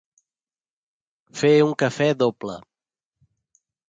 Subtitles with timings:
[1.41, 2.57] Fer un cafè doble.